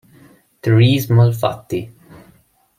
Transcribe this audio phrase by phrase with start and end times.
[0.63, 1.79] Therese Malfatti